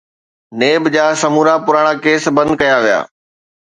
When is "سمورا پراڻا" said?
1.21-1.93